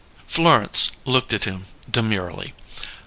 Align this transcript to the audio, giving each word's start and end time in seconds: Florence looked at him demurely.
Florence 0.25 0.93
looked 1.05 1.31
at 1.31 1.43
him 1.43 1.67
demurely. 1.87 2.55